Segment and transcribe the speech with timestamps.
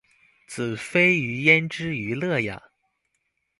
[0.47, 2.59] 子非魚焉知魚樂呀